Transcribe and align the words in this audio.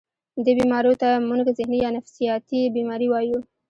دې 0.43 0.51
بيمارو 0.59 0.93
ته 1.01 1.09
مونږ 1.27 1.41
ذهني 1.57 1.77
يا 1.85 1.89
نفسياتي 1.97 2.59
بيمارۍ 2.75 3.07
وايو 3.09 3.39